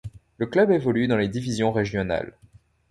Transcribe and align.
Le 0.39 0.47
club 0.47 0.71
évolue 0.71 1.07
dans 1.07 1.15
les 1.17 1.27
divisions 1.27 1.71
régionales. 1.71 2.33